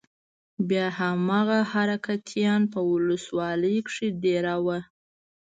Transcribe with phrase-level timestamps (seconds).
[0.67, 4.79] بيا هماغه حرکتيان په ولسوالۍ کښې دېره وو.